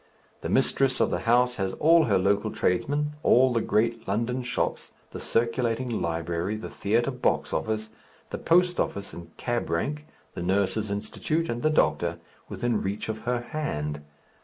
The 0.41 0.49
mistress 0.49 0.99
of 0.99 1.11
the 1.11 1.19
house 1.29 1.57
has 1.57 1.73
all 1.73 2.05
her 2.05 2.17
local 2.17 2.49
tradesmen, 2.49 3.13
all 3.21 3.53
the 3.53 3.61
great 3.61 4.07
London 4.07 4.41
shops, 4.41 4.91
the 5.11 5.19
circulating 5.19 6.01
library, 6.01 6.55
the 6.55 6.71
theatre 6.71 7.11
box 7.11 7.53
office, 7.53 7.91
the 8.31 8.39
post 8.39 8.79
office 8.79 9.13
and 9.13 9.37
cab 9.37 9.69
rank, 9.69 10.07
the 10.33 10.41
nurses' 10.41 10.89
institute 10.89 11.49
and 11.49 11.61
the 11.61 11.69
doctor, 11.69 12.17
within 12.49 12.81
reach 12.81 13.09
of 13.09 13.19
her 13.29 13.41
hand. 13.41 14.01